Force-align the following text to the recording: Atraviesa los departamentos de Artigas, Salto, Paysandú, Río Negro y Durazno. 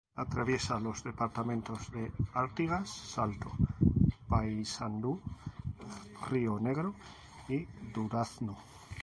Atraviesa 0.15 0.79
los 0.79 1.03
departamentos 1.03 1.91
de 1.91 2.11
Artigas, 2.33 2.89
Salto, 2.89 3.51
Paysandú, 4.27 5.21
Río 6.31 6.57
Negro 6.59 6.95
y 7.47 7.67
Durazno. 7.93 8.57